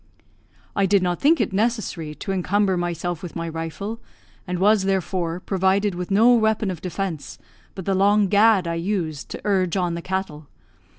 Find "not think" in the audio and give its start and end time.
1.03-1.39